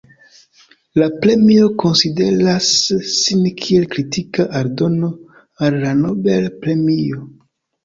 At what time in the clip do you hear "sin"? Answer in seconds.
3.17-3.45